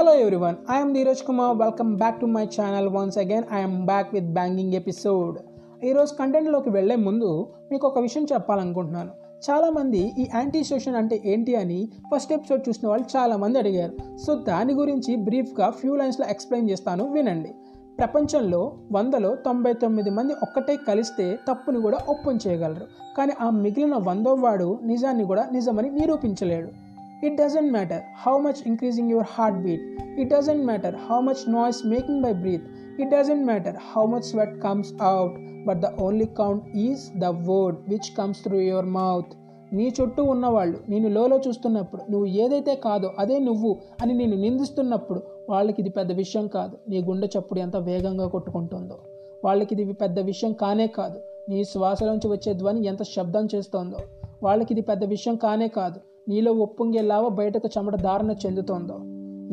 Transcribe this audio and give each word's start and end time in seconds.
Hello 0.00 0.14
everyone, 0.24 0.54
I 0.74 0.76
am 0.82 0.90
Dheeraj 0.94 1.18
Kumar. 1.28 1.48
Welcome 1.60 1.90
back 1.98 2.14
to 2.20 2.26
my 2.34 2.44
channel 2.44 2.88
once 2.88 3.18
again 3.18 3.44
I 3.54 3.84
back 3.84 4.14
with 4.14 4.26
banging 4.26 4.72
episode 4.74 5.38
ఈరోజు 5.84 6.14
కంటెంట్లోకి 6.14 6.70
వెళ్ళే 6.70 6.96
ముందు 6.96 7.48
మీకు 7.72 7.86
ఒక 7.86 7.98
విషయం 7.98 8.26
చెప్పాలనుకుంటున్నాను. 8.32 9.10
చాలామంది 9.50 10.12
ఈ 10.18 10.26
యాంటీ 10.34 10.64
సోషన్ 10.64 10.96
అంటే 10.96 11.22
ఏంటి 11.24 11.56
అని 11.56 11.88
ఫస్ట్ 12.14 12.32
ఎపిసోడ్ 12.32 12.68
చూసిన 12.68 12.88
వాళ్ళు 12.88 13.06
చాలామంది 13.16 13.58
అడిగారు. 13.58 14.16
సో 14.16 14.34
దాని 14.34 14.72
గురించి 14.72 15.16
బ్రీఫ్గా 15.16 15.70
ఫ్యూ 15.70 15.96
లైన్స్లో 15.96 16.26
ఎక్స్ప్లెయిన్ 16.26 16.70
చేస్తాను 16.70 17.12
వినండి. 17.12 17.50
ప్రపంచంలో 17.98 18.72
వందలో 18.92 19.34
తొంభై 19.34 19.72
తొమ్మిది 19.72 20.10
మంది 20.10 20.34
ఒక్కటే 20.42 20.76
కలిస్తే 20.88 21.38
తప్పుని 21.48 21.80
కూడా 21.80 21.98
ఒప్పం 22.08 22.38
చేయగలరు 22.46 22.86
కానీ 23.18 23.32
ఆ 23.40 23.50
మిగిలిన 23.50 23.94
వందో 23.96 24.34
వాడు 24.34 24.78
నిజాన్ని 24.84 25.24
కూడా 25.24 25.48
నిజమని 25.52 25.90
నిరూపించలేడు. 25.90 26.89
It 27.22 27.40
It 27.40 27.64
matter 27.70 28.02
how 28.16 28.38
much 28.38 28.60
increasing 28.66 29.10
your 29.10 29.26
heartbeat 29.58 29.82
it 30.20 30.30
doesn't 30.32 30.62
matter 30.64 30.94
how 31.08 31.20
much 31.20 31.42
noise 31.48 31.80
making 31.86 32.22
by 32.22 32.32
breath 32.32 32.64
it 33.00 33.10
doesn't 33.10 33.42
matter 33.44 33.76
how 33.90 34.04
much 34.06 34.22
sweat 34.22 34.54
comes 34.62 34.92
out 35.02 35.34
but 35.66 35.80
the 35.80 35.90
only 36.02 36.24
count 36.24 36.64
is 36.76 37.04
the 37.18 37.24
word 37.24 37.76
which 37.88 38.10
comes 38.16 38.40
through 38.42 38.60
your 38.60 38.86
mouth 38.86 39.34
నీ 39.72 39.86
చుట్టూ 40.00 40.22
ఉన్నవాళ్ళు 40.24 40.78
నేను 40.88 41.08
లోలో 41.08 41.36
చూస్తున్నప్పుడు 41.38 42.02
నువ్వు 42.10 42.26
ఏదైతే 42.26 42.74
కాదో 42.76 43.10
అదే 43.18 43.38
నువ్వు 43.38 43.78
అని 44.02 44.14
నేను 44.14 44.36
నిందిస్తున్నప్పుడు 44.36 45.22
వాళ్ళకి 45.48 45.80
ఇది 45.80 45.90
పెద్ద 45.90 46.12
విషయం 46.12 46.46
కాదు 46.46 46.76
నీ 46.88 47.00
గుండె 47.02 47.28
చప్పుడు 47.38 47.60
ఎంత 47.60 47.76
వేగంగా 47.76 48.28
కొట్టుకుంటుందో 48.28 48.98
వాళ్ళకి 49.44 49.74
ఇది 49.74 49.92
పెద్ద 49.94 50.18
విషయం 50.20 50.52
కానే 50.52 50.86
కాదు 50.86 51.18
నీ 51.48 51.64
శ్వాసలోంచి 51.64 52.28
వచ్చే 52.28 52.54
ధ్వని 52.54 52.86
ఎంత 52.86 53.02
శబ్దం 53.02 53.48
చేస్తోందో 53.54 54.00
వాళ్ళకి 54.42 54.72
ఇది 54.72 54.80
పెద్ద 54.80 55.04
విషయం 55.04 55.36
కానే 55.36 55.68
కాదు 55.68 56.00
నీలో 56.28 56.52
ఒప్పొంగేలావ 56.52 57.28
బయటకు 57.28 57.68
చెమట 57.78 57.96
ధారణ 57.96 58.30
చెందుతోందో. 58.30 58.98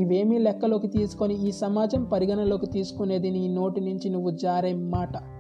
ఇవేమీ 0.02 0.38
లెక్కలోకి 0.38 0.88
తీసుకొని 0.88 1.48
ఈ 1.48 1.52
సమాజం 1.52 2.04
పరిగణలోకి 2.04 2.66
తీసుకునేది 2.66 3.32
నీ 3.32 3.48
నోటి 3.48 3.82
నుంచి 3.82 4.10
నువ్వు 4.10 4.30
జారే 4.30 4.74
మాట. 4.74 5.38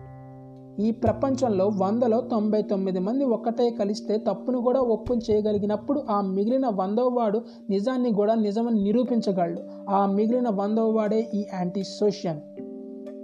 ఈ 0.81 0.92
ప్రపంచంలో 0.92 1.72
వందలో 1.78 2.22
తొంభై 2.22 2.61
తొమ్మిది 2.61 3.00
మంది 3.00 3.25
ఒక్కటే 3.25 3.69
కలిస్తే 3.69 4.17
తప్పును 4.17 4.61
కూడా 4.61 4.80
ఒప్పుని 4.80 5.22
చేయగలిగినప్పుడు 5.31 6.03
ఆ 6.09 6.22
మిగిలిన 6.22 6.67
వందోవాడు 6.67 7.41
నిజాన్ని 7.69 8.14
కూడా 8.14 8.36
నిజమని 8.36 8.84
నిరూపించగలడు. 8.84 9.91
ఆ 9.91 10.06
మిగిలిన 10.06 10.50
వందోవాడే 10.50 11.28
ఈ 11.34 11.45
యాంటీ 11.53 11.84
సోషియన్ 11.84 12.39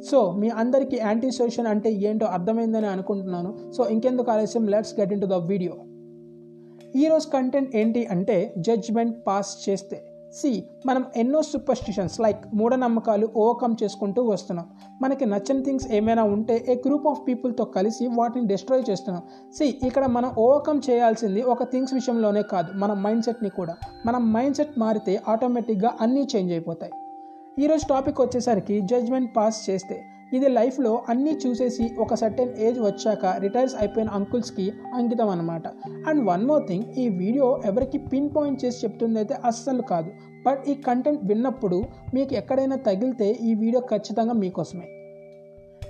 సో 0.03 0.31
మీ 0.31 0.49
అందరికీ 0.49 0.97
యాంటీ 0.97 1.31
సోషియన్ 1.31 1.67
అంటే 1.67 1.91
ఏంటో 1.91 2.25
అర్థమైందని 2.25 2.87
అనుకుంటున్నాను. 2.87 3.71
సో 3.71 3.87
ఇంకెందుకు 3.87 4.31
ఆలస్యం? 4.31 4.67
Let's 4.67 4.99
get 4.99 5.13
in 5.13 5.21
to 5.21 5.25
the 5.25 5.33
video 5.33 5.73
ఈరోజు 6.95 7.27
కంటెంట్ 7.27 7.75
ఏంటి 7.75 8.05
అంటే 8.05 8.53
జడ్జ్మెంట్ 8.57 9.27
పాస్ 9.27 9.69
చేస్తే. 9.69 10.03
సి 10.33 10.63
మనం 10.85 11.05
ఎన్నో 11.15 11.41
సూపర్స్టిషన్స్ 11.41 12.19
లైక్ 12.19 12.41
మూఢనమ్మకాలు 12.53 13.29
ఓవర్కమ్ 13.35 13.75
చేసుకుంటూ 13.83 14.23
వస్తున్నాం. 14.23 14.67
మనకి 15.01 15.25
నచ్చని 15.25 15.63
థింగ్స్ 15.63 15.87
ఏమైనా 15.91 16.23
ఉంటే 16.23 16.65
ఏ 16.69 16.75
గ్రూప్ 16.75 17.07
ఆఫ్ 17.07 17.21
పీపుల్తో 17.27 17.63
కలిసి 17.63 18.07
వాటిని 18.07 18.47
డిస్ట్రాయ్ 18.47 18.83
చేస్తున్నాం. 18.89 19.23
సి 19.57 19.79
ఇక్కడ 19.87 20.05
మనం 20.05 20.31
ఓవర్కమ్ 20.37 20.81
చేయాల్సింది 20.89 21.41
ఒక 21.41 21.63
థింగ్స్ 21.63 21.93
విషయంలోనే 21.93 22.41
కాదు 22.41 22.71
మన 22.77 22.93
మైండ్ 22.93 23.25
సెట్ని 23.25 23.49
కూడా. 23.49 23.75
మన 24.05 24.17
మైండ్ 24.17 24.55
సెట్ 24.55 24.79
మారితే 24.79 25.21
ఆటోమేటిక్గా 25.27 25.93
అన్నీ 26.01 26.27
చేంజ్ 26.35 26.51
అయిపోతాయి. 26.51 26.91
ఈరోజు 27.59 27.85
టాపిక్ 27.89 28.21
వచ్చేసరికి 28.21 28.81
జడ్జ్మెంట్ 28.81 29.37
పాస్ 29.37 29.69
చేస్తే. 29.69 30.12
ఇది 30.33 30.47
లైఫ్లో 30.47 31.03
అన్నీ 31.09 31.31
చూసేసి 31.45 31.85
ఒక 31.99 32.13
సర్టెన్ 32.13 32.53
ఏజ్ 32.67 32.79
వచ్చాక 32.79 33.25
రిటైర్స్ 33.39 33.75
అయిపోయిన 33.75 34.09
అంకుల్స్కి 34.09 34.73
అంకితం 34.93 35.29
అనమాట 35.29 35.67
అండ్ 36.09 36.21
వన్ 36.29 36.45
మోర్ 36.45 36.63
థింగ్ 36.67 36.85
ఈ 36.97 37.09
వీడియో 37.09 37.61
ఎవరికి 37.65 37.97
పిన్ 37.97 38.29
పాయింట్ 38.35 38.65
చేసి 38.65 38.85
చెప్తుంది 38.85 39.19
అయితే 39.19 39.35
అస్సలు 39.45 39.81
కాదు. 39.81 40.11
బట్ 40.45 40.63
ఈ 40.69 40.73
కంటెంట్ 40.73 41.21
విన్నప్పుడు 41.23 41.83
మీకు 42.13 42.33
ఎక్కడైనా 42.33 42.75
తగిలితే 42.75 43.29
ఈ 43.31 43.53
వీడియో 43.53 43.81
ఖచ్చితంగా 43.91 44.33
మీకోసమే. 44.33 44.87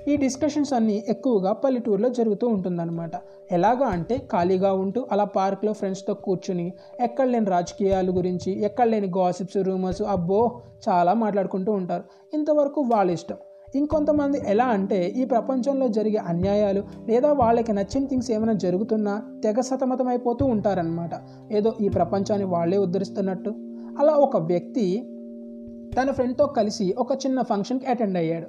ఈ 0.07 0.15
డిస్కషన్స్ 0.15 0.73
అన్నీ 0.73 1.03
ఎక్కువగా 1.09 1.51
పల్లెటూరులో 1.53 2.09
జరుగుతూ 2.09 2.47
ఉంటుందన్నమాట. 2.47 3.11
ఎలాగా 3.51 3.87
అంటే 3.87 4.17
ఖాళీగా 4.31 4.73
ఉంటూ 4.73 5.07
అలా 5.11 5.23
పార్క్లో 5.23 5.73
ఫ్రెండ్స్తో 5.73 6.13
కూర్చుని 6.13 6.73
ఎక్కడ 6.99 7.27
లేని 7.27 7.45
రాజకీయాల 7.45 8.09
గురించి 8.17 8.51
ఎక్కడ 8.63 8.87
లేని 8.87 9.07
గాసిప్స్ 9.17 9.57
రూమర్స్ 9.57 10.01
అబ్బో 10.01 10.41
చాలా 10.89 11.13
మాట్లాడుకుంటూ 11.13 11.71
ఉంటారు. 11.71 12.03
ఇంతవరకు 12.33 12.81
వాళ్ళ 12.81 13.11
ఇష్టం. 13.11 13.37
ఇంకొంతమంది 13.75 14.41
ఎలా 14.47 14.65
అంటే 14.65 15.07
ఈ 15.07 15.25
ప్రపంచంలో 15.25 15.87
జరిగే 15.87 16.17
అన్యాయాలు 16.17 16.83
లేదా 17.07 17.33
వాళ్ళకి 17.33 17.73
నచ్చిన 17.73 18.05
థింగ్స్ 18.05 18.31
ఏమైనా 18.31 18.53
జరుగుతున్నా 18.53 19.21
తెగ 19.43 19.59
సతమతమైపోతూ 19.59 20.45
ఉంటారనమాట 20.45 21.09
ఏదో 21.51 21.73
ఈ 21.81 21.89
ప్రపంచాన్ని 21.89 22.47
వాళ్ళే 22.47 22.77
ఉద్ధరిస్తున్నట్టు. 22.77 23.49
అలా 23.99 24.13
ఒక 24.13 24.37
వ్యక్తి 24.37 25.07
తన 25.97 26.11
ఫ్రెండ్తో 26.11 26.45
కలిసి 26.45 26.95
ఒక 26.97 27.11
చిన్న 27.13 27.41
ఫంక్షన్కి 27.41 27.85
అటెండ్ 27.85 28.17
అయ్యాడు. 28.17 28.47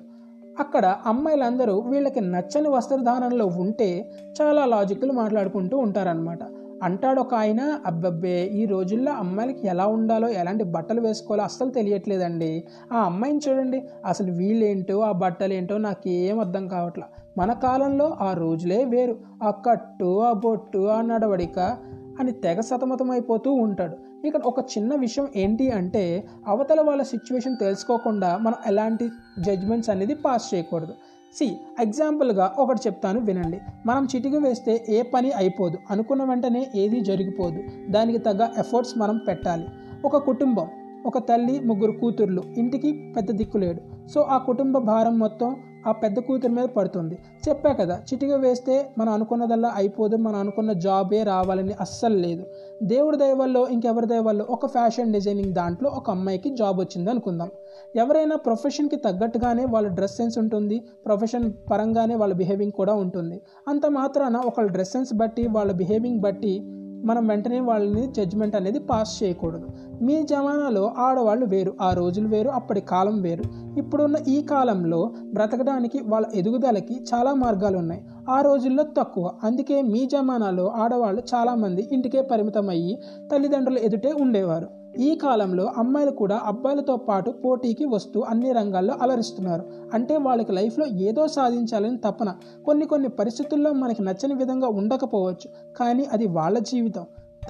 అక్కడ 0.60 0.94
అమ్మాయిలందరూ 1.06 1.78
వీళ్ళకి 1.80 2.20
నచ్చని 2.20 2.68
వస్త్రధారణలో 2.68 3.46
ఉంటే 3.46 4.12
చాలా 4.42 4.64
లాజిక్లు 4.64 5.12
మాట్లాడుకుంటూ 5.12 5.78
ఉంటారనమాట 5.78 6.38
అంటాడు 6.82 7.20
ఒక 7.20 7.34
ఆయన 7.34 7.80
అబ్బబ్బే 7.86 8.44
ఈ 8.44 8.66
రోజుల్లో 8.66 9.12
అమ్మాయిలకి 9.12 9.66
ఎలా 9.66 9.86
ఉండాలో 9.86 10.28
ఎలాంటి 10.28 10.64
బట్టలు 10.64 11.00
వేసుకోవాలో 11.00 11.44
అస్సలు 11.44 11.70
తెలియట్లేదండి. 11.70 12.64
ఆ 12.92 12.96
అమ్మాయిని 12.96 13.40
చూడండి 13.48 13.88
అసలు 14.06 14.32
వీళ్ళేంటో 14.32 15.00
ఆ 15.00 15.12
బట్టలు 15.12 15.52
ఏంటో 15.52 15.78
నాకు 15.78 16.08
ఏం 16.08 16.40
అర్థం 16.40 16.68
కావట్లా. 16.68 17.04
మన 17.38 17.52
కాలంలో 17.52 18.16
ఆ 18.20 18.32
రోజులే 18.32 18.84
వేరు. 18.84 19.16
ఆ 19.42 19.50
కట్టు 19.50 20.20
ఆ 20.20 20.32
బొట్టు 20.32 20.78
ఆ 20.78 21.00
నడవడిక 21.00 21.76
అని 22.20 22.32
తెగ 22.32 22.60
సతమతమైపోతూ 22.60 23.52
ఉంటాడు. 23.52 24.26
ఇక్కడ 24.26 24.40
ఒక 24.46 24.58
చిన్న 24.60 24.94
విషయం 24.94 25.28
ఏంటి 25.36 25.70
అంటే 25.70 26.24
అవతల 26.48 26.80
వాళ్ళ 26.80 27.02
సిచ్యువేషన్ 27.02 27.56
తెలుసుకోకుండా 27.60 28.38
మనం 28.42 28.54
ఎలాంటి 28.66 29.08
జడ్జ్మెంట్స్ 29.38 29.90
అనేది 29.90 30.14
పాస్ 30.14 30.54
చేయకూడదు. 30.54 30.94
సి 31.34 31.60
ఎగ్జాంపుల్గా 31.80 32.54
ఒకటి 32.58 32.80
చెప్తాను 32.86 33.20
వినండి. 33.20 33.60
మనం 33.86 34.08
చిటికి 34.16 34.36
వేస్తే 34.36 34.84
ఏ 34.88 35.02
పని 35.02 35.32
అయిపోదు. 35.32 35.78
అనుకున్న 35.90 36.24
వెంటనే 36.24 36.66
ఏది 36.76 37.00
జరిగిపోదు. 37.00 37.62
దానికి 37.90 38.18
తగ్గ 38.18 38.48
ఎఫర్ట్స్ 38.58 38.98
మనం 38.98 39.20
పెట్టాలి. 39.28 39.66
ఒక 40.04 40.16
కుటుంబం 40.16 40.66
ఒక 41.06 41.18
తల్లి 41.18 41.60
ముగ్గురు 41.60 41.92
కూతుర్లు 41.92 42.42
ఇంటికి 42.56 43.12
పెద్ద 43.16 43.30
దిక్కులేడు 43.30 44.08
సో 44.08 44.20
ఆ 44.20 44.38
కుటుంబ 44.38 44.78
భారం 44.78 45.18
మొత్తం 45.18 45.56
ఆ 45.86 45.92
పెద్ద 45.92 46.18
కూతురు 46.18 46.52
మీద 46.52 46.64
పడుతుంది. 46.64 47.18
చెప్పా 47.48 47.72
కదా 47.72 48.02
చిటిక 48.12 48.32
వేస్తే 48.32 48.90
మనం 48.98 49.12
అనుకున్నదల్లా 49.12 49.72
అయిపోదు 49.76 50.16
మనం 50.16 50.36
అనుకున్న 50.36 50.72
జాబే 50.72 51.22
రావాలని 51.22 51.74
అస్సలు 51.80 52.16
లేదు. 52.16 52.44
దేవుడి 52.82 53.16
దయవల్లో 53.16 53.68
ఇంకెవరి 53.68 54.06
దయవల్లో 54.06 54.46
ఒక 54.50 54.66
ఫ్యాషన్ 54.66 55.12
డిజైనింగ్ 55.12 55.52
దాంట్లో 55.52 55.90
ఒక 55.90 56.10
అమ్మాయికి 56.10 56.50
జాబ్ 56.56 56.80
వచ్చింది 56.80 57.10
అనుకుందాం. 57.10 57.50
ఎవరైనా 57.96 58.36
ప్రొఫెషన్కి 58.36 58.96
తగ్గట్టుగానే 58.96 59.64
వాళ్ళ 59.64 59.88
డ్రెస్ 59.88 60.16
సెన్స్ 60.16 60.38
ఉంటుంది 60.38 60.82
ప్రొఫెషన్ 61.06 61.52
పరంగానే 61.70 62.14
వాళ్ళ 62.14 62.34
బిహేవింగ్ 62.34 62.72
కూడా 62.72 62.94
ఉంటుంది. 62.94 63.40
అంత 63.68 63.86
మాత్రాన 63.86 64.36
ఒకళ్ళ 64.36 64.70
డ్రెస్ 64.70 64.92
సెన్స్ 64.92 65.14
బట్టి 65.14 65.46
వాళ్ళ 65.46 65.72
బిహేవింగ్ 65.72 66.20
బట్టి 66.20 66.62
మనం 67.04 67.26
వెంటనే 67.26 67.60
వాళ్ళని 67.60 68.06
జడ్జ్మెంట్ 68.06 68.56
అనేది 68.56 68.78
పాస్ 68.78 69.22
చేయకూడదు. 69.22 69.68
మీ 70.02 70.22
జమానాలో 70.22 70.94
ఆడవాళ్ళు 70.98 71.46
వేరు 71.46 71.72
ఆ 71.80 71.92
రోజులు 71.92 72.28
వేరు 72.28 72.48
అప్పటి 72.48 72.80
కాలం 72.80 73.22
వేరు. 73.22 73.44
ఇప్పుడున్న 73.78 74.16
ఈ 74.28 74.42
కాలంలో 74.42 75.12
బ్రతకడానికి 75.32 76.00
వాళ్ళ 76.00 76.26
ఎదుగుదలకి 76.34 77.04
చాలా 77.14 77.34
మార్గాలు 77.34 77.78
ఉన్నాయి. 77.78 78.02
ఆ 78.30 78.40
రోజుల్లో 78.40 78.84
తక్కువ. 78.98 79.30
అందుకే 79.44 79.82
మీ 79.82 80.08
జమానాలో 80.12 80.66
ఆడవాళ్ళు 80.76 81.22
చాలామంది 81.34 81.88
ఇంటికే 81.92 82.22
పరిమితం 82.22 82.68
అయ్యి 82.68 82.98
తల్లిదండ్రుల 83.32 83.78
ఎదుటే 83.78 84.12
ఉండేవారు. 84.12 84.83
ఈ 84.98 85.14
కాలంలో 85.14 85.72
అమ్మాయిలు 85.76 86.10
కూడా 86.10 86.42
అబ్బాయిలతో 86.44 86.96
పాటు 86.96 87.30
పోటీకి 87.30 87.84
వస్తూ 87.84 88.20
అన్ని 88.20 88.52
రంగాల్లో 88.52 88.94
అలరిస్తున్నారు. 89.02 89.62
అంటే 89.94 90.16
వాళ్ళకి 90.16 90.52
లైఫ్లో 90.52 90.86
ఏదో 90.86 91.28
సాధించాలని 91.28 91.96
తపన. 91.96 92.34
కొన్ని 92.66 92.86
కొన్ని 92.86 93.08
పరిస్థితుల్లో 93.08 93.72
మనకి 93.72 94.02
నచ్చని 94.02 94.34
విధంగా 94.34 94.68
ఉండకపోవచ్చు. 94.68 95.76
కానీ 95.76 96.04
అది 96.12 96.26
వాళ్ళ 96.26 96.58
జీవితం. 96.58 97.04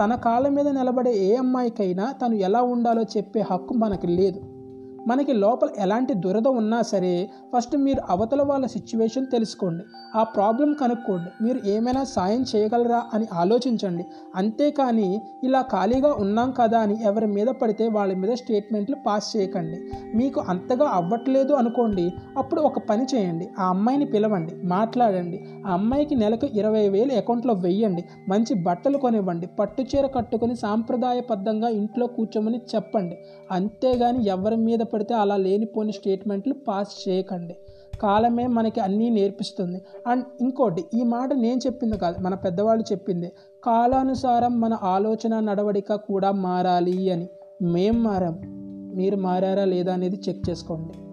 తన 0.04 0.14
కాళ్ళ 0.14 0.48
మీద 0.48 0.68
నిలబడే 0.68 1.14
ఏ 1.14 1.36
అమ్మాయికైనా 1.36 2.12
తను 2.12 2.34
ఎలా 2.34 2.62
ఉండాలో 2.62 3.02
చెప్పే 3.02 3.44
హక్కు 3.50 3.74
మనకి 3.74 4.06
లేదు. 4.06 4.40
మనకి 5.08 5.32
లోపల 5.32 5.68
ఎలాంటి 5.78 6.14
దురద 6.14 6.48
ఉన్నా 6.48 6.82
సరే 6.82 7.30
ఫస్ట్ 7.56 7.76
మీరు 7.76 8.12
అవతల 8.12 8.42
వాళ్ళ 8.42 8.66
సిచ్యువేషన్ 8.66 9.26
తెలుసుకోండి. 9.26 9.84
ఆ 10.18 10.22
ప్రాబ్లం 10.22 10.72
కనుక్కోండి. 10.72 11.44
మీరు 11.44 11.60
ఏమైనా 11.66 12.04
సాయం 12.04 12.44
చేయగలరా 12.56 13.02
అని 13.14 13.26
ఆలోచించండి. 13.32 14.04
అంతేకాని 14.36 15.20
ఇలా 15.44 15.60
ఖాళీగా 15.60 16.12
ఉన్నాం 16.12 16.50
కదా 16.50 16.78
అని 16.78 17.04
ఎవరి 17.04 17.26
మీద 17.26 17.46
పడితే 17.46 17.88
వాళ్ళ 17.88 18.14
మీద 18.14 18.30
స్టేట్మెంట్లు 18.30 18.96
పాస్ 19.06 19.36
చేయకండి. 19.36 19.78
మీకు 20.16 20.40
అంతగా 20.48 20.88
అవ్వట్లేదు 20.88 21.52
అనుకోండి 21.52 22.12
అప్పుడు 22.38 22.60
ఒక 22.60 22.78
పని 22.78 23.06
చేయండి. 23.14 23.48
ఆ 23.58 23.68
అమ్మాయిని 23.68 24.04
పిలవండి 24.04 24.66
మాట్లాడండి. 24.66 25.44
ఆ 25.66 25.72
అమ్మాయికి 25.72 26.14
నెలకు 26.14 26.46
ఇరవై 26.46 26.88
వేలు 26.88 27.12
అకౌంట్లో 27.12 27.54
వెయ్యండి. 27.54 28.04
మంచి 28.28 28.54
బట్టలు 28.54 28.98
కొనివ్వండి. 28.98 29.46
పట్టుచీర 29.46 30.06
కట్టుకొని 30.06 30.56
సాంప్రదాయబద్ధంగా 30.56 31.68
ఇంట్లో 31.68 32.06
కూర్చోమని 32.06 32.60
చెప్పండి. 32.74 33.18
అంతేగాని 33.50 34.26
ఎవరి 34.26 34.56
మీద 34.56 34.78
పడితే 34.94 35.14
అలా 35.14 35.36
లేనిపోని 35.36 35.92
స్టేట్మెంట్లు 35.92 36.54
పాస్ 36.54 37.08
చేయకండి. 37.08 37.56
కాలమే 38.02 38.46
మనకి 38.46 38.80
అన్నీ 38.80 39.10
నేర్పిస్తుంది. 39.10 39.82
అండ్ 40.06 40.24
ఇంకోటి 40.40 40.84
ఈ 40.94 41.02
మాట 41.02 41.32
నేను 41.32 41.60
చెప్పింది 41.66 41.98
కాదు 41.98 42.20
మన 42.20 42.34
పెద్దవాళ్ళు 42.34 42.84
చెప్పింది 42.92 43.32
కాలానుసారం 43.64 44.60
మన 44.60 44.78
ఆలోచన 44.82 45.40
నడవడిక 45.40 45.94
కూడా 45.94 46.30
మారాలి 46.30 47.10
అని. 47.10 47.28
మేం 47.62 48.02
మారాం. 48.02 48.38
మీరు 48.94 49.16
మారారా 49.16 49.64
లేదా 49.64 49.92
అనేది 49.92 50.20
చెక్ 50.28 50.50
చేసుకోండి. 50.50 51.03